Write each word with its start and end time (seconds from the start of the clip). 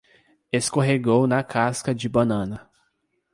Escorregou 0.51 1.27
na 1.27 1.43
casca 1.43 1.93
de 1.93 2.09
banana 2.09 2.67